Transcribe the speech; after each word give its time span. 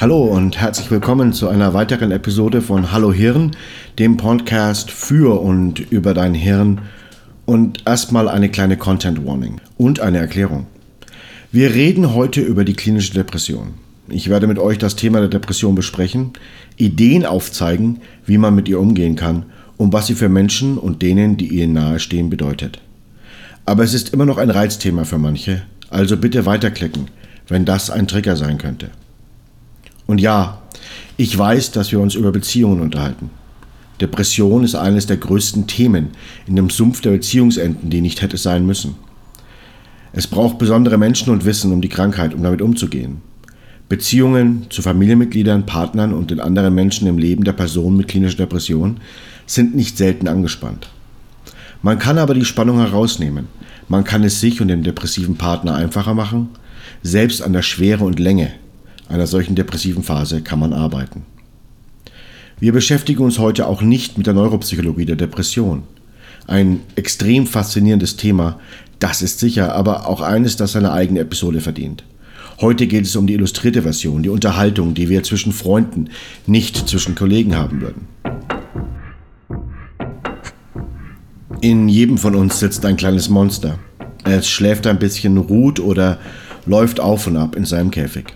Hallo 0.00 0.22
und 0.22 0.60
herzlich 0.60 0.92
willkommen 0.92 1.32
zu 1.32 1.48
einer 1.48 1.74
weiteren 1.74 2.12
Episode 2.12 2.62
von 2.62 2.92
Hallo 2.92 3.12
Hirn, 3.12 3.56
dem 3.98 4.16
Podcast 4.16 4.92
für 4.92 5.40
und 5.40 5.80
über 5.90 6.14
dein 6.14 6.34
Hirn. 6.34 6.82
Und 7.46 7.84
erstmal 7.84 8.28
eine 8.28 8.48
kleine 8.48 8.76
Content 8.76 9.26
Warning 9.26 9.60
und 9.76 9.98
eine 9.98 10.18
Erklärung. 10.18 10.68
Wir 11.50 11.74
reden 11.74 12.14
heute 12.14 12.40
über 12.40 12.64
die 12.64 12.74
klinische 12.74 13.12
Depression. 13.12 13.74
Ich 14.06 14.28
werde 14.28 14.46
mit 14.46 14.60
euch 14.60 14.78
das 14.78 14.94
Thema 14.94 15.18
der 15.18 15.30
Depression 15.30 15.74
besprechen, 15.74 16.34
Ideen 16.76 17.26
aufzeigen, 17.26 17.98
wie 18.24 18.38
man 18.38 18.54
mit 18.54 18.68
ihr 18.68 18.78
umgehen 18.78 19.16
kann 19.16 19.46
und 19.78 19.92
was 19.92 20.06
sie 20.06 20.14
für 20.14 20.28
Menschen 20.28 20.78
und 20.78 21.02
denen, 21.02 21.36
die 21.36 21.48
ihr 21.48 21.66
nahestehen, 21.66 22.30
bedeutet. 22.30 22.78
Aber 23.66 23.82
es 23.82 23.94
ist 23.94 24.14
immer 24.14 24.26
noch 24.26 24.38
ein 24.38 24.50
Reizthema 24.50 25.02
für 25.02 25.18
manche, 25.18 25.62
also 25.90 26.16
bitte 26.16 26.46
weiterklicken, 26.46 27.08
wenn 27.48 27.64
das 27.64 27.90
ein 27.90 28.06
Trigger 28.06 28.36
sein 28.36 28.58
könnte. 28.58 28.90
Und 30.08 30.22
ja, 30.22 30.62
ich 31.18 31.36
weiß, 31.36 31.70
dass 31.72 31.92
wir 31.92 32.00
uns 32.00 32.14
über 32.14 32.32
Beziehungen 32.32 32.80
unterhalten. 32.80 33.30
Depression 34.00 34.64
ist 34.64 34.74
eines 34.74 35.06
der 35.06 35.18
größten 35.18 35.66
Themen 35.66 36.08
in 36.46 36.56
dem 36.56 36.70
Sumpf 36.70 37.02
der 37.02 37.10
Beziehungsenden, 37.10 37.90
die 37.90 38.00
nicht 38.00 38.22
hätte 38.22 38.38
sein 38.38 38.64
müssen. 38.64 38.96
Es 40.14 40.26
braucht 40.26 40.58
besondere 40.58 40.96
Menschen 40.96 41.30
und 41.30 41.44
Wissen 41.44 41.72
um 41.72 41.82
die 41.82 41.90
Krankheit, 41.90 42.32
um 42.32 42.42
damit 42.42 42.62
umzugehen. 42.62 43.20
Beziehungen 43.90 44.66
zu 44.70 44.80
Familienmitgliedern, 44.80 45.66
Partnern 45.66 46.14
und 46.14 46.30
den 46.30 46.40
anderen 46.40 46.74
Menschen 46.74 47.06
im 47.06 47.18
Leben 47.18 47.44
der 47.44 47.52
Person 47.52 47.94
mit 47.94 48.08
klinischer 48.08 48.38
Depression 48.38 49.00
sind 49.44 49.74
nicht 49.74 49.98
selten 49.98 50.26
angespannt. 50.26 50.88
Man 51.82 51.98
kann 51.98 52.16
aber 52.16 52.32
die 52.32 52.46
Spannung 52.46 52.78
herausnehmen. 52.78 53.48
Man 53.88 54.04
kann 54.04 54.24
es 54.24 54.40
sich 54.40 54.62
und 54.62 54.68
dem 54.68 54.82
depressiven 54.82 55.36
Partner 55.36 55.74
einfacher 55.74 56.14
machen. 56.14 56.48
Selbst 57.02 57.42
an 57.42 57.52
der 57.52 57.62
Schwere 57.62 58.04
und 58.04 58.18
Länge 58.18 58.52
einer 59.08 59.26
solchen 59.26 59.54
depressiven 59.54 60.02
Phase 60.02 60.42
kann 60.42 60.58
man 60.58 60.72
arbeiten. 60.72 61.24
Wir 62.60 62.72
beschäftigen 62.72 63.22
uns 63.22 63.38
heute 63.38 63.66
auch 63.66 63.82
nicht 63.82 64.18
mit 64.18 64.26
der 64.26 64.34
Neuropsychologie 64.34 65.06
der 65.06 65.16
Depression. 65.16 65.84
Ein 66.46 66.80
extrem 66.96 67.46
faszinierendes 67.46 68.16
Thema, 68.16 68.58
das 68.98 69.22
ist 69.22 69.38
sicher, 69.38 69.74
aber 69.74 70.08
auch 70.08 70.20
eines, 70.20 70.56
das 70.56 70.72
seine 70.72 70.92
eigene 70.92 71.20
Episode 71.20 71.60
verdient. 71.60 72.04
Heute 72.60 72.88
geht 72.88 73.04
es 73.04 73.14
um 73.14 73.28
die 73.28 73.34
illustrierte 73.34 73.82
Version, 73.82 74.24
die 74.24 74.30
Unterhaltung, 74.30 74.94
die 74.94 75.08
wir 75.08 75.22
zwischen 75.22 75.52
Freunden, 75.52 76.10
nicht 76.46 76.88
zwischen 76.88 77.14
Kollegen 77.14 77.54
haben 77.54 77.80
würden. 77.80 78.08
In 81.60 81.88
jedem 81.88 82.18
von 82.18 82.34
uns 82.34 82.58
sitzt 82.58 82.84
ein 82.84 82.96
kleines 82.96 83.28
Monster. 83.28 83.78
Es 84.24 84.48
schläft 84.48 84.86
ein 84.88 84.98
bisschen, 84.98 85.36
ruht 85.36 85.78
oder 85.78 86.18
läuft 86.66 86.98
auf 86.98 87.28
und 87.28 87.36
ab 87.36 87.54
in 87.54 87.64
seinem 87.64 87.92
Käfig. 87.92 88.34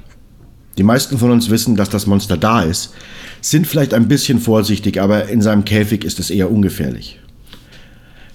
Die 0.79 0.83
meisten 0.83 1.19
von 1.19 1.31
uns 1.31 1.51
wissen, 1.51 1.77
dass 1.77 1.91
das 1.91 2.07
Monster 2.07 2.37
da 2.37 2.63
ist, 2.63 2.95
sind 3.41 3.67
vielleicht 3.67 3.93
ein 3.95 4.09
bisschen 4.09 4.41
vorsichtig, 4.41 5.01
aber 5.01 5.29
in 5.29 5.43
seinem 5.43 5.65
Käfig 5.65 6.05
ist 6.05 6.19
es 6.21 6.31
eher 6.31 6.51
ungefährlich. 6.51 7.19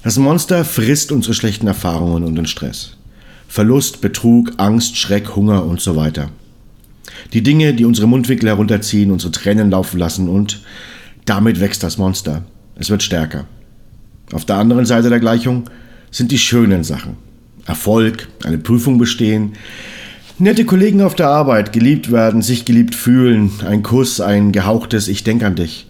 Das 0.04 0.18
Monster 0.18 0.64
frisst 0.64 1.12
unsere 1.12 1.34
schlechten 1.34 1.68
Erfahrungen 1.68 2.24
und 2.24 2.36
den 2.36 2.46
Stress. 2.46 2.96
Verlust, 3.48 4.02
Betrug, 4.02 4.54
Angst, 4.58 4.98
Schreck, 4.98 5.36
Hunger 5.36 5.66
und 5.66 5.82
so 5.82 5.96
weiter. 5.96 6.30
Die 7.34 7.42
Dinge, 7.42 7.74
die 7.74 7.86
unsere 7.86 8.08
Mundwinkel 8.08 8.50
herunterziehen, 8.50 9.12
unsere 9.12 9.32
Tränen 9.32 9.72
laufen 9.72 9.98
lassen 9.98 10.30
und 10.30 10.62
damit 11.26 11.60
wächst 11.60 11.84
das 11.84 11.98
Monster. 11.98 12.44
Es 12.76 12.90
wird 12.90 13.04
stärker. 13.04 13.46
Auf 14.32 14.46
der 14.46 14.58
anderen 14.58 14.86
Seite 14.86 15.10
der 15.10 15.20
Gleichung 15.20 15.70
sind 16.12 16.32
die 16.32 16.38
schönen 16.38 16.84
Sachen. 16.84 17.18
Erfolg, 17.66 18.30
eine 18.44 18.58
Prüfung 18.58 18.98
bestehen, 18.98 19.54
Nette 20.40 20.66
Kollegen 20.66 21.02
auf 21.02 21.16
der 21.16 21.30
Arbeit, 21.30 21.74
geliebt 21.74 22.12
werden, 22.12 22.44
sich 22.44 22.64
geliebt 22.64 22.94
fühlen, 22.94 23.50
ein 23.66 23.82
Kuss, 23.82 24.22
ein 24.22 24.52
gehauchtes 24.52 25.08
Ich 25.08 25.24
denk 25.24 25.44
an 25.44 25.56
dich. 25.56 25.88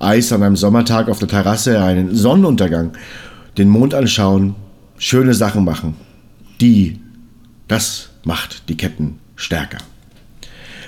Eis 0.00 0.32
an 0.32 0.42
einem 0.42 0.56
Sommertag 0.56 1.08
auf 1.08 1.20
der 1.20 1.28
Terrasse, 1.28 1.80
einen 1.80 2.12
Sonnenuntergang, 2.12 2.94
den 3.56 3.68
Mond 3.68 3.94
anschauen, 3.94 4.56
schöne 4.98 5.32
Sachen 5.32 5.64
machen. 5.64 5.94
Die, 6.60 6.98
das 7.68 8.08
macht 8.24 8.68
die 8.68 8.76
Ketten 8.76 9.20
stärker. 9.36 9.78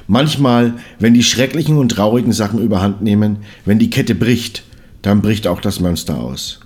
Manchmal, 0.08 0.74
wenn 0.98 1.14
die 1.14 1.22
schrecklichen 1.22 1.78
und 1.78 1.90
traurigen 1.90 2.32
Sachen 2.32 2.58
überhand 2.58 3.02
nehmen, 3.02 3.36
wenn 3.64 3.78
die 3.78 3.90
Kette 3.90 4.16
bricht, 4.16 4.64
dann 5.02 5.22
bricht 5.22 5.46
auch 5.46 5.60
das 5.60 5.78
Monster 5.78 6.18
aus. 6.18 6.58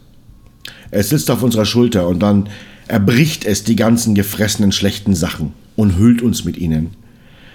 Es 0.90 1.10
sitzt 1.10 1.30
auf 1.30 1.42
unserer 1.42 1.66
Schulter 1.66 2.08
und 2.08 2.20
dann 2.20 2.48
erbricht 2.88 3.44
es 3.44 3.62
die 3.62 3.76
ganzen 3.76 4.14
gefressenen 4.14 4.72
schlechten 4.72 5.14
Sachen 5.14 5.52
und 5.80 5.96
hüllt 5.96 6.20
uns 6.20 6.44
mit 6.44 6.58
ihnen. 6.58 6.90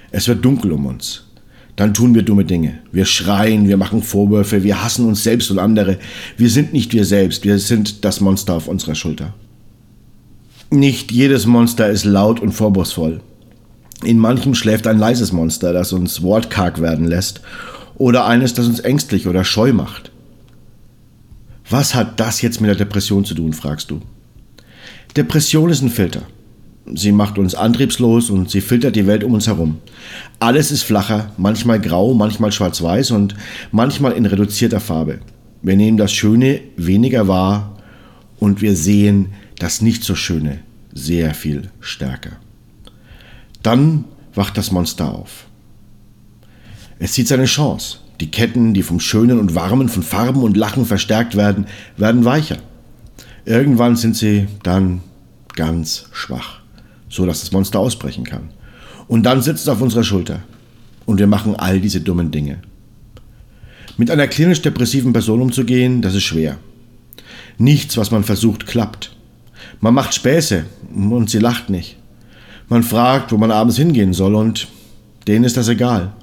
Es 0.10 0.28
wird 0.28 0.44
dunkel 0.44 0.72
um 0.72 0.88
uns. 0.88 1.28
Dann 1.76 1.94
tun 1.94 2.16
wir 2.16 2.24
dumme 2.24 2.44
Dinge. 2.44 2.80
Wir 2.92 3.06
schreien, 3.06 3.68
wir 3.68 3.78
machen 3.78 4.02
Vorwürfe, 4.02 4.64
wir 4.64 4.84
hassen 4.84 5.06
uns 5.06 5.24
selbst 5.24 5.52
und 5.52 5.60
andere. 5.60 6.00
Wir 6.36 6.50
sind 6.50 6.74
nicht 6.74 6.94
wir 6.94 7.06
selbst, 7.06 7.44
wir 7.44 7.60
sind 7.60 8.04
das 8.04 8.22
Monster 8.22 8.54
auf 8.54 8.68
unserer 8.68 8.96
Schulter. 8.96 9.36
Nicht 10.72 11.12
jedes 11.12 11.46
Monster 11.46 11.88
ist 11.90 12.04
laut 12.04 12.40
und 12.40 12.54
vorwurfsvoll. 12.54 13.22
In 14.04 14.18
manchem 14.18 14.56
schläft 14.56 14.88
ein 14.88 14.98
leises 14.98 15.32
Monster, 15.32 15.72
das 15.72 15.94
uns 15.94 16.24
wortkarg 16.24 16.82
werden 16.82 17.06
lässt, 17.06 17.42
oder 17.96 18.26
eines, 18.26 18.56
das 18.56 18.66
uns 18.66 18.80
ängstlich 18.80 19.28
oder 19.28 19.44
scheu 19.44 19.72
macht. 19.72 20.12
Was 21.70 21.94
hat 21.94 22.20
das 22.20 22.42
jetzt 22.42 22.60
mit 22.60 22.70
der 22.70 22.76
Depression 22.76 23.24
zu 23.24 23.36
tun, 23.36 23.54
fragst 23.54 23.92
du? 23.92 24.02
Depression 25.16 25.70
ist 25.70 25.84
ein 25.84 25.90
Filter. 25.90 26.24
Sie 26.94 27.12
macht 27.12 27.38
uns 27.38 27.56
antriebslos 27.56 28.30
und 28.30 28.52
sie 28.52 28.62
filtert 28.62 28.96
die 28.96 29.08
Welt 29.08 29.24
um 29.24 29.34
uns 29.34 29.48
herum. 29.48 29.78
Alles 30.40 30.72
ist 30.72 30.84
flacher, 30.84 31.32
manchmal 31.38 31.80
grau, 31.82 32.14
manchmal 32.14 32.52
schwarz-weiß 32.52 33.12
und 33.12 33.36
manchmal 33.72 34.12
in 34.12 34.26
reduzierter 34.26 34.80
Farbe. 34.80 35.20
Wir 35.64 35.76
nehmen 35.76 35.98
das 35.98 36.14
Schöne 36.14 36.62
weniger 36.78 37.28
wahr 37.28 37.78
und 38.40 38.62
wir 38.62 38.76
sehen 38.76 39.30
das 39.58 39.82
nicht 39.82 40.04
so 40.04 40.16
Schöne 40.16 40.60
sehr 40.94 41.34
viel 41.34 41.70
stärker. 41.80 42.34
Dann 43.64 44.06
wacht 44.34 44.58
das 44.58 44.72
Monster 44.72 45.12
auf. 45.12 45.46
Es 47.00 47.14
sieht 47.14 47.28
seine 47.28 47.46
Chance. 47.46 47.98
Die 48.22 48.32
Ketten, 48.32 48.74
die 48.74 48.84
vom 48.84 49.00
Schönen 49.00 49.40
und 49.40 49.56
Warmen, 49.56 49.90
von 49.90 50.04
Farben 50.04 50.42
und 50.42 50.56
Lachen 50.56 50.86
verstärkt 50.86 51.36
werden, 51.36 51.66
werden 51.98 52.24
weicher. 52.24 52.58
Irgendwann 53.44 53.98
sind 53.98 54.16
sie 54.16 54.48
dann 54.64 55.02
ganz 55.56 56.06
schwach, 56.12 56.62
so 57.16 57.26
dass 57.26 57.40
das 57.42 57.52
Monster 57.52 57.80
ausbrechen 57.80 58.24
kann. 58.24 58.50
Und 59.08 59.24
dann 59.24 59.42
sitzt 59.42 59.64
es 59.64 59.70
auf 59.70 59.82
unserer 59.82 60.04
Schulter. 60.04 60.44
Und 61.06 61.20
wir 61.20 61.28
machen 61.28 61.56
all 61.56 61.80
diese 61.80 62.02
dummen 62.02 62.32
Dinge. 62.32 62.60
Mit 63.98 64.12
einer 64.12 64.28
klinisch 64.28 64.62
depressiven 64.62 65.14
Person 65.14 65.42
umzugehen, 65.42 66.02
das 66.02 66.16
ist 66.16 66.24
schwer. 66.24 66.58
Nichts, 67.58 67.96
was 67.98 68.12
man 68.12 68.24
versucht, 68.24 68.66
klappt. 68.66 69.16
Man 69.80 69.94
macht 69.94 70.14
Späße 70.14 70.66
und 70.94 71.30
sie 71.30 71.40
lacht 71.40 71.70
nicht. 71.70 71.98
Man 72.68 72.84
fragt, 72.84 73.32
wo 73.32 73.38
man 73.38 73.52
abends 73.52 73.78
hingehen 73.78 74.14
soll 74.14 74.36
und 74.36 74.68
denen 75.28 75.46
ist 75.46 75.56
das 75.56 75.68
egal. 75.68 76.14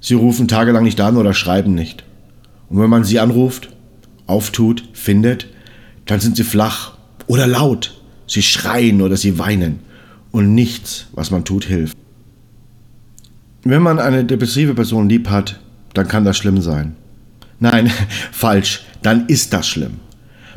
Sie 0.00 0.14
rufen 0.14 0.48
tagelang 0.48 0.84
nicht 0.84 1.00
an 1.00 1.16
oder 1.16 1.32
schreiben 1.32 1.74
nicht. 1.74 2.04
Und 2.68 2.80
wenn 2.80 2.90
man 2.90 3.04
sie 3.04 3.18
anruft, 3.20 3.70
auftut, 4.26 4.84
findet, 4.92 5.46
dann 6.06 6.20
sind 6.20 6.36
sie 6.36 6.44
flach 6.44 6.92
oder 7.26 7.46
laut. 7.46 7.97
Sie 8.28 8.42
schreien 8.42 9.02
oder 9.02 9.16
sie 9.16 9.38
weinen. 9.38 9.80
Und 10.30 10.54
nichts, 10.54 11.06
was 11.12 11.30
man 11.30 11.44
tut, 11.44 11.64
hilft. 11.64 11.96
Wenn 13.64 13.82
man 13.82 13.98
eine 13.98 14.24
depressive 14.24 14.74
Person 14.74 15.08
lieb 15.08 15.28
hat, 15.28 15.58
dann 15.94 16.06
kann 16.06 16.24
das 16.24 16.36
schlimm 16.36 16.60
sein. 16.60 16.94
Nein, 17.58 17.90
falsch, 18.32 18.84
dann 19.02 19.26
ist 19.26 19.52
das 19.52 19.66
schlimm. 19.66 19.94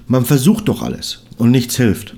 Man 0.08 0.26
versucht 0.26 0.68
doch 0.68 0.84
alles 0.84 1.26
und 1.38 1.52
nichts 1.52 1.78
hilft. 1.78 2.16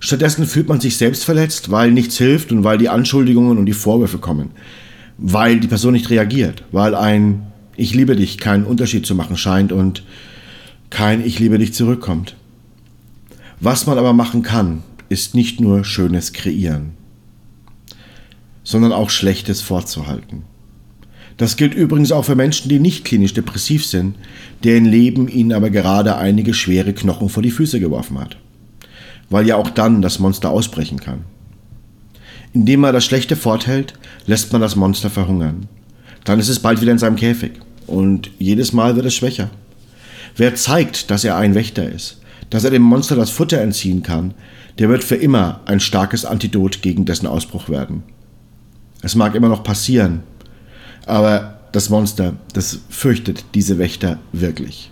Stattdessen 0.00 0.46
fühlt 0.46 0.68
man 0.68 0.80
sich 0.80 0.96
selbst 0.96 1.24
verletzt, 1.24 1.70
weil 1.70 1.90
nichts 1.90 2.16
hilft 2.18 2.52
und 2.52 2.64
weil 2.64 2.78
die 2.78 2.88
Anschuldigungen 2.88 3.58
und 3.58 3.66
die 3.66 3.72
Vorwürfe 3.72 4.18
kommen. 4.18 4.50
Weil 5.18 5.60
die 5.60 5.66
Person 5.66 5.92
nicht 5.92 6.10
reagiert, 6.10 6.64
weil 6.72 6.94
ein 6.94 7.42
Ich 7.76 7.94
liebe 7.94 8.16
dich 8.16 8.38
keinen 8.38 8.64
Unterschied 8.64 9.06
zu 9.06 9.14
machen 9.14 9.36
scheint 9.36 9.72
und 9.72 10.04
kein 10.90 11.24
Ich 11.24 11.38
liebe 11.38 11.58
dich 11.58 11.74
zurückkommt. 11.74 12.34
Was 13.60 13.86
man 13.86 13.98
aber 13.98 14.12
machen 14.12 14.42
kann, 14.42 14.82
ist 15.08 15.34
nicht 15.34 15.60
nur 15.60 15.84
Schönes 15.84 16.32
kreieren, 16.32 16.92
sondern 18.62 18.92
auch 18.92 19.10
Schlechtes 19.10 19.62
vorzuhalten. 19.62 20.44
Das 21.38 21.56
gilt 21.56 21.74
übrigens 21.74 22.12
auch 22.12 22.24
für 22.24 22.34
Menschen, 22.34 22.68
die 22.68 22.78
nicht 22.78 23.04
klinisch 23.04 23.34
depressiv 23.34 23.84
sind, 23.84 24.16
deren 24.64 24.84
Leben 24.84 25.28
ihnen 25.28 25.52
aber 25.52 25.70
gerade 25.70 26.16
einige 26.16 26.54
schwere 26.54 26.92
Knochen 26.92 27.28
vor 27.28 27.42
die 27.42 27.50
Füße 27.50 27.80
geworfen 27.80 28.18
hat. 28.20 28.36
Weil 29.30 29.46
ja 29.46 29.56
auch 29.56 29.70
dann 29.70 30.02
das 30.02 30.18
Monster 30.18 30.50
ausbrechen 30.50 31.00
kann. 31.00 31.24
Indem 32.52 32.80
man 32.80 32.94
das 32.94 33.04
Schlechte 33.04 33.36
forthält, 33.36 33.94
lässt 34.26 34.52
man 34.52 34.60
das 34.60 34.74
Monster 34.76 35.10
verhungern. 35.10 35.68
Dann 36.24 36.40
ist 36.40 36.48
es 36.48 36.60
bald 36.60 36.80
wieder 36.80 36.92
in 36.92 36.98
seinem 36.98 37.16
Käfig 37.16 37.52
und 37.86 38.30
jedes 38.38 38.72
Mal 38.72 38.96
wird 38.96 39.06
es 39.06 39.14
schwächer. 39.14 39.50
Wer 40.36 40.54
zeigt, 40.54 41.10
dass 41.10 41.24
er 41.24 41.36
ein 41.36 41.54
Wächter 41.54 41.88
ist, 41.90 42.20
dass 42.50 42.64
er 42.64 42.70
dem 42.70 42.82
Monster 42.82 43.16
das 43.16 43.30
Futter 43.30 43.60
entziehen 43.60 44.02
kann, 44.02 44.34
der 44.78 44.88
wird 44.88 45.04
für 45.04 45.16
immer 45.16 45.60
ein 45.66 45.80
starkes 45.80 46.24
Antidot 46.24 46.82
gegen 46.82 47.04
dessen 47.04 47.26
Ausbruch 47.26 47.68
werden. 47.68 48.02
Es 49.02 49.14
mag 49.14 49.34
immer 49.34 49.48
noch 49.48 49.62
passieren, 49.62 50.22
Aber 51.06 51.60
das 51.72 51.88
Monster, 51.88 52.34
das 52.52 52.80
fürchtet 52.90 53.44
diese 53.54 53.78
Wächter 53.78 54.18
wirklich. 54.32 54.90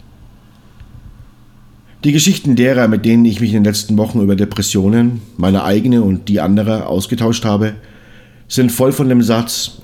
Die 2.04 2.12
Geschichten 2.12 2.56
derer, 2.56 2.88
mit 2.88 3.04
denen 3.04 3.24
ich 3.24 3.40
mich 3.40 3.50
in 3.50 3.56
den 3.56 3.64
letzten 3.64 3.98
Wochen 3.98 4.20
über 4.20 4.34
Depressionen, 4.34 5.20
meine 5.36 5.64
eigene 5.64 6.02
und 6.02 6.28
die 6.28 6.40
anderer, 6.40 6.88
ausgetauscht 6.88 7.44
habe, 7.44 7.74
sind 8.48 8.72
voll 8.72 8.92
von 8.92 9.08
dem 9.08 9.22
Satz, 9.22 9.82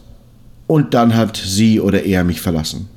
und 0.66 0.94
dann 0.94 1.14
hat 1.14 1.36
sie 1.36 1.80
oder 1.80 2.04
er 2.04 2.24
mich 2.24 2.40
verlassen. 2.40 2.88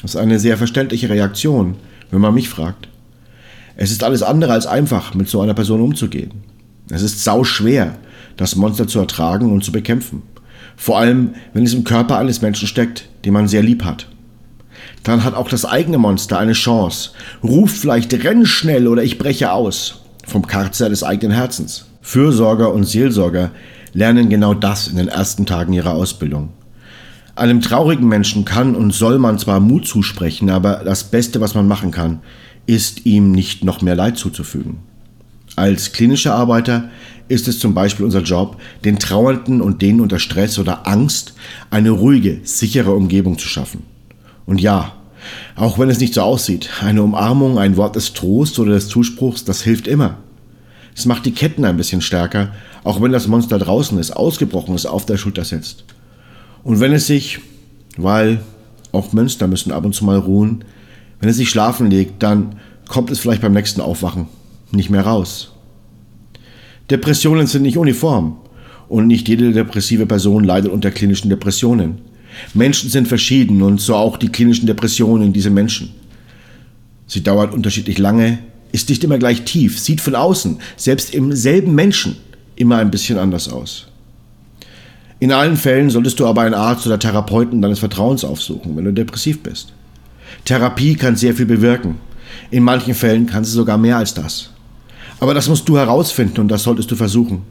Das 0.00 0.16
ist 0.16 0.20
eine 0.20 0.40
sehr 0.40 0.56
verständliche 0.56 1.08
Reaktion, 1.08 1.76
wenn 2.10 2.20
man 2.20 2.34
mich 2.34 2.48
fragt. 2.48 2.88
Es 3.82 3.90
ist 3.90 4.04
alles 4.04 4.22
andere 4.22 4.52
als 4.52 4.68
einfach, 4.68 5.12
mit 5.12 5.28
so 5.28 5.40
einer 5.40 5.54
Person 5.54 5.80
umzugehen. 5.80 6.30
Es 6.88 7.02
ist 7.02 7.24
sau 7.24 7.42
schwer, 7.42 7.96
das 8.36 8.54
Monster 8.54 8.86
zu 8.86 9.00
ertragen 9.00 9.50
und 9.50 9.64
zu 9.64 9.72
bekämpfen. 9.72 10.22
Vor 10.76 11.00
allem, 11.00 11.34
wenn 11.52 11.64
es 11.64 11.74
im 11.74 11.82
Körper 11.82 12.16
eines 12.16 12.42
Menschen 12.42 12.68
steckt, 12.68 13.08
den 13.24 13.32
man 13.32 13.48
sehr 13.48 13.64
lieb 13.64 13.82
hat. 13.82 14.06
Dann 15.02 15.24
hat 15.24 15.34
auch 15.34 15.48
das 15.48 15.64
eigene 15.64 15.98
Monster 15.98 16.38
eine 16.38 16.52
Chance, 16.52 17.10
ruft 17.42 17.76
vielleicht 17.76 18.14
renn 18.22 18.46
schnell 18.46 18.86
oder 18.86 19.02
ich 19.02 19.18
breche 19.18 19.50
aus 19.50 20.02
vom 20.24 20.46
Karzer 20.46 20.88
des 20.88 21.02
eigenen 21.02 21.34
Herzens. 21.34 21.86
Fürsorger 22.02 22.72
und 22.72 22.84
Seelsorger 22.84 23.50
lernen 23.94 24.28
genau 24.28 24.54
das 24.54 24.86
in 24.86 24.94
den 24.94 25.08
ersten 25.08 25.44
Tagen 25.44 25.72
ihrer 25.72 25.94
Ausbildung. 25.94 26.50
Einem 27.34 27.60
traurigen 27.60 28.06
Menschen 28.06 28.44
kann 28.44 28.76
und 28.76 28.92
soll 28.92 29.18
man 29.18 29.40
zwar 29.40 29.58
Mut 29.58 29.88
zusprechen, 29.88 30.50
aber 30.50 30.82
das 30.84 31.02
Beste, 31.02 31.40
was 31.40 31.56
man 31.56 31.66
machen 31.66 31.90
kann, 31.90 32.20
ist 32.66 33.06
ihm 33.06 33.32
nicht 33.32 33.64
noch 33.64 33.82
mehr 33.82 33.96
Leid 33.96 34.18
zuzufügen. 34.18 34.78
Als 35.56 35.92
klinischer 35.92 36.34
Arbeiter 36.34 36.88
ist 37.28 37.48
es 37.48 37.58
zum 37.58 37.74
Beispiel 37.74 38.04
unser 38.04 38.22
Job, 38.22 38.56
den 38.84 38.98
Trauernden 38.98 39.60
und 39.60 39.82
denen 39.82 40.00
unter 40.00 40.18
Stress 40.18 40.58
oder 40.58 40.86
Angst 40.86 41.34
eine 41.70 41.90
ruhige, 41.90 42.40
sichere 42.44 42.92
Umgebung 42.92 43.38
zu 43.38 43.48
schaffen. 43.48 43.82
Und 44.46 44.60
ja, 44.60 44.94
auch 45.56 45.78
wenn 45.78 45.90
es 45.90 46.00
nicht 46.00 46.14
so 46.14 46.22
aussieht, 46.22 46.70
eine 46.82 47.02
Umarmung, 47.02 47.58
ein 47.58 47.76
Wort 47.76 47.96
des 47.96 48.12
Trosts 48.12 48.58
oder 48.58 48.72
des 48.72 48.88
Zuspruchs, 48.88 49.44
das 49.44 49.62
hilft 49.62 49.86
immer. 49.86 50.18
Es 50.94 51.06
macht 51.06 51.24
die 51.24 51.32
Ketten 51.32 51.64
ein 51.64 51.76
bisschen 51.76 52.02
stärker, 52.02 52.52
auch 52.84 53.00
wenn 53.00 53.12
das 53.12 53.28
Monster 53.28 53.58
draußen 53.58 53.98
ist, 53.98 54.10
ausgebrochen 54.10 54.74
ist, 54.74 54.86
auf 54.86 55.06
der 55.06 55.16
Schulter 55.16 55.44
sitzt. 55.44 55.84
Und 56.64 56.80
wenn 56.80 56.92
es 56.92 57.06
sich, 57.06 57.40
weil 57.96 58.40
auch 58.92 59.12
Münster 59.12 59.46
müssen 59.48 59.72
ab 59.72 59.84
und 59.84 59.94
zu 59.94 60.04
mal 60.04 60.18
ruhen, 60.18 60.64
wenn 61.22 61.28
es 61.28 61.36
sich 61.36 61.50
schlafen 61.50 61.88
legt, 61.88 62.20
dann 62.20 62.56
kommt 62.88 63.12
es 63.12 63.20
vielleicht 63.20 63.42
beim 63.42 63.52
nächsten 63.52 63.80
Aufwachen 63.80 64.26
nicht 64.72 64.90
mehr 64.90 65.02
raus. 65.02 65.52
Depressionen 66.90 67.46
sind 67.46 67.62
nicht 67.62 67.78
uniform 67.78 68.38
und 68.88 69.06
nicht 69.06 69.28
jede 69.28 69.52
depressive 69.52 70.04
Person 70.04 70.42
leidet 70.42 70.72
unter 70.72 70.90
klinischen 70.90 71.30
Depressionen. 71.30 71.98
Menschen 72.54 72.90
sind 72.90 73.06
verschieden 73.06 73.62
und 73.62 73.80
so 73.80 73.94
auch 73.94 74.16
die 74.16 74.30
klinischen 74.30 74.66
Depressionen 74.66 75.32
dieser 75.32 75.50
Menschen. 75.50 75.92
Sie 77.06 77.22
dauert 77.22 77.54
unterschiedlich 77.54 77.98
lange, 77.98 78.40
ist 78.72 78.88
nicht 78.88 79.04
immer 79.04 79.18
gleich 79.18 79.42
tief, 79.42 79.78
sieht 79.78 80.00
von 80.00 80.16
außen, 80.16 80.58
selbst 80.76 81.14
im 81.14 81.32
selben 81.34 81.76
Menschen, 81.76 82.16
immer 82.56 82.78
ein 82.78 82.90
bisschen 82.90 83.18
anders 83.18 83.48
aus. 83.48 83.86
In 85.20 85.30
allen 85.30 85.56
Fällen 85.56 85.88
solltest 85.88 86.18
du 86.18 86.26
aber 86.26 86.40
einen 86.40 86.54
Arzt 86.54 86.84
oder 86.84 86.98
Therapeuten 86.98 87.62
deines 87.62 87.78
Vertrauens 87.78 88.24
aufsuchen, 88.24 88.76
wenn 88.76 88.86
du 88.86 88.92
depressiv 88.92 89.44
bist. 89.44 89.72
Therapie 90.44 90.94
kann 90.94 91.16
sehr 91.16 91.34
viel 91.34 91.46
bewirken. 91.46 91.96
In 92.50 92.64
manchen 92.64 92.94
Fällen 92.94 93.26
kann 93.26 93.44
sie 93.44 93.52
sogar 93.52 93.78
mehr 93.78 93.96
als 93.96 94.14
das. 94.14 94.50
Aber 95.20 95.34
das 95.34 95.48
musst 95.48 95.68
du 95.68 95.76
herausfinden 95.76 96.40
und 96.40 96.48
das 96.48 96.64
solltest 96.64 96.90
du 96.90 96.96
versuchen. 96.96 97.42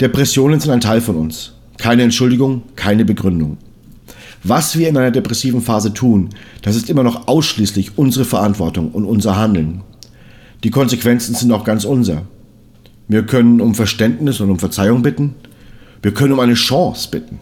Depressionen 0.00 0.58
sind 0.58 0.70
ein 0.70 0.80
Teil 0.80 1.00
von 1.00 1.16
uns. 1.16 1.52
Keine 1.76 2.02
Entschuldigung, 2.02 2.62
keine 2.76 3.04
Begründung. 3.04 3.58
Was 4.42 4.78
wir 4.78 4.88
in 4.88 4.96
einer 4.96 5.10
depressiven 5.10 5.60
Phase 5.60 5.92
tun, 5.92 6.30
das 6.62 6.76
ist 6.76 6.88
immer 6.88 7.02
noch 7.02 7.28
ausschließlich 7.28 7.98
unsere 7.98 8.24
Verantwortung 8.24 8.92
und 8.92 9.04
unser 9.04 9.36
Handeln. 9.36 9.82
Die 10.64 10.70
Konsequenzen 10.70 11.34
sind 11.34 11.52
auch 11.52 11.64
ganz 11.64 11.84
unser. 11.84 12.22
Wir 13.08 13.24
können 13.24 13.60
um 13.60 13.74
Verständnis 13.74 14.40
und 14.40 14.50
um 14.50 14.58
Verzeihung 14.58 15.02
bitten. 15.02 15.34
Wir 16.02 16.14
können 16.14 16.32
um 16.32 16.40
eine 16.40 16.54
Chance 16.54 17.08
bitten. 17.10 17.40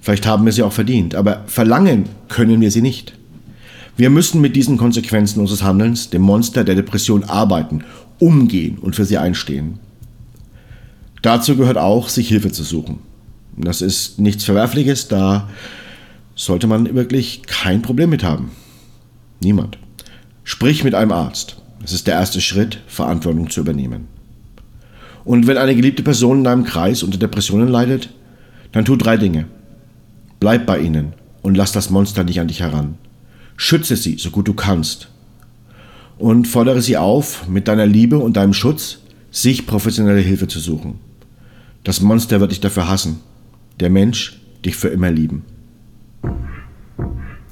Vielleicht 0.00 0.26
haben 0.26 0.44
wir 0.44 0.52
sie 0.52 0.62
auch 0.62 0.72
verdient, 0.72 1.14
aber 1.14 1.44
verlangen 1.46 2.04
können 2.28 2.60
wir 2.60 2.70
sie 2.70 2.82
nicht. 2.82 3.15
Wir 3.96 4.10
müssen 4.10 4.42
mit 4.42 4.56
diesen 4.56 4.76
Konsequenzen 4.76 5.40
unseres 5.40 5.62
Handelns, 5.62 6.10
dem 6.10 6.22
Monster 6.22 6.64
der 6.64 6.74
Depression, 6.74 7.24
arbeiten, 7.24 7.82
umgehen 8.18 8.78
und 8.78 8.94
für 8.94 9.06
sie 9.06 9.16
einstehen. 9.16 9.78
Dazu 11.22 11.56
gehört 11.56 11.78
auch, 11.78 12.08
sich 12.08 12.28
Hilfe 12.28 12.52
zu 12.52 12.62
suchen. 12.62 12.98
Das 13.56 13.80
ist 13.80 14.18
nichts 14.18 14.44
Verwerfliches, 14.44 15.08
da 15.08 15.48
sollte 16.34 16.66
man 16.66 16.94
wirklich 16.94 17.42
kein 17.46 17.80
Problem 17.80 18.10
mit 18.10 18.22
haben. 18.22 18.50
Niemand. 19.40 19.78
Sprich 20.44 20.84
mit 20.84 20.94
einem 20.94 21.12
Arzt. 21.12 21.56
Das 21.80 21.92
ist 21.92 22.06
der 22.06 22.14
erste 22.14 22.42
Schritt, 22.42 22.82
Verantwortung 22.86 23.48
zu 23.48 23.60
übernehmen. 23.60 24.08
Und 25.24 25.46
wenn 25.46 25.56
eine 25.56 25.74
geliebte 25.74 26.02
Person 26.02 26.38
in 26.38 26.44
deinem 26.44 26.64
Kreis 26.64 27.02
unter 27.02 27.18
Depressionen 27.18 27.68
leidet, 27.68 28.10
dann 28.72 28.84
tu 28.84 28.96
drei 28.96 29.16
Dinge. 29.16 29.46
Bleib 30.38 30.66
bei 30.66 30.80
ihnen 30.80 31.14
und 31.42 31.56
lass 31.56 31.72
das 31.72 31.90
Monster 31.90 32.24
nicht 32.24 32.40
an 32.40 32.48
dich 32.48 32.60
heran. 32.60 32.98
Schütze 33.56 33.96
sie, 33.96 34.18
so 34.18 34.30
gut 34.30 34.48
du 34.48 34.54
kannst. 34.54 35.08
Und 36.18 36.46
fordere 36.46 36.82
sie 36.82 36.96
auf, 36.96 37.48
mit 37.48 37.68
deiner 37.68 37.86
Liebe 37.86 38.18
und 38.18 38.36
deinem 38.36 38.54
Schutz 38.54 38.98
sich 39.30 39.66
professionelle 39.66 40.20
Hilfe 40.20 40.48
zu 40.48 40.60
suchen. 40.60 40.98
Das 41.84 42.00
Monster 42.00 42.40
wird 42.40 42.52
dich 42.52 42.60
dafür 42.60 42.88
hassen. 42.88 43.20
Der 43.80 43.90
Mensch 43.90 44.40
dich 44.64 44.76
für 44.76 44.88
immer 44.88 45.10
lieben. 45.10 45.44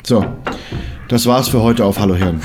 So, 0.03 0.25
das 1.09 1.27
war's 1.27 1.49
für 1.49 1.63
heute 1.63 1.85
auf 1.85 1.99
Hallo 1.99 2.15
Hirn. 2.15 2.41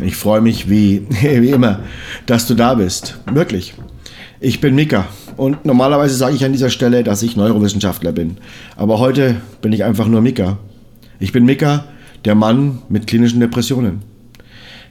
Ich 0.00 0.16
freue 0.16 0.40
mich 0.40 0.68
wie, 0.68 1.06
wie 1.22 1.50
immer, 1.50 1.80
dass 2.26 2.46
du 2.46 2.54
da 2.54 2.74
bist. 2.74 3.18
Wirklich. 3.32 3.74
Ich 4.40 4.60
bin 4.60 4.74
Mika 4.74 5.06
und 5.36 5.64
normalerweise 5.64 6.14
sage 6.14 6.34
ich 6.34 6.44
an 6.44 6.52
dieser 6.52 6.70
Stelle, 6.70 7.04
dass 7.04 7.22
ich 7.22 7.36
Neurowissenschaftler 7.36 8.12
bin. 8.12 8.38
Aber 8.76 8.98
heute 8.98 9.40
bin 9.60 9.72
ich 9.72 9.84
einfach 9.84 10.08
nur 10.08 10.20
Mika. 10.22 10.58
Ich 11.18 11.32
bin 11.32 11.44
Mika, 11.44 11.84
der 12.24 12.34
Mann 12.34 12.78
mit 12.88 13.06
klinischen 13.06 13.40
Depressionen. 13.40 14.02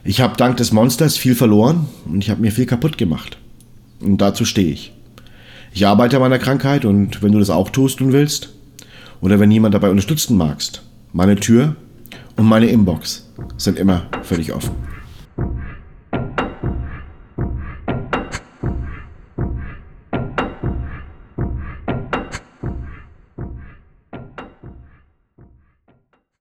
Ich 0.02 0.20
habe 0.20 0.36
dank 0.36 0.56
des 0.56 0.72
Monsters 0.72 1.16
viel 1.16 1.34
verloren 1.34 1.86
und 2.06 2.22
ich 2.22 2.30
habe 2.30 2.40
mir 2.40 2.52
viel 2.52 2.66
kaputt 2.66 2.96
gemacht. 2.98 3.38
Und 4.00 4.18
dazu 4.18 4.44
stehe 4.44 4.72
ich. 4.72 4.92
Ich 5.72 5.86
arbeite 5.86 6.16
an 6.16 6.22
meiner 6.22 6.38
Krankheit 6.38 6.84
und 6.84 7.22
wenn 7.22 7.32
du 7.32 7.38
das 7.38 7.50
auch 7.50 7.70
tust 7.70 8.00
und 8.00 8.12
willst, 8.12 8.50
oder 9.20 9.38
wenn 9.38 9.50
jemand 9.50 9.74
dabei 9.74 9.90
unterstützen 9.90 10.36
magst, 10.36 10.82
meine 11.12 11.36
Tür 11.36 11.76
und 12.36 12.46
meine 12.46 12.66
Inbox 12.66 13.28
sind 13.58 13.78
immer 13.78 14.06
dich 14.36 14.52
offen. 14.52 14.89